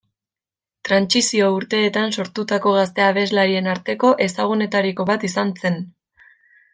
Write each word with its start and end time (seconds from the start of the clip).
Trantsizio 0.87 1.49
urteetan 1.57 2.15
sortutako 2.23 2.73
gazte 2.77 3.05
abeslarien 3.09 3.69
arteko 3.77 4.13
ezagunetariko 4.29 5.07
bat 5.15 5.27
izan 5.31 5.53
zen. 5.63 5.79